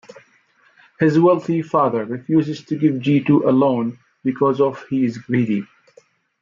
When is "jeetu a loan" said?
2.95-3.99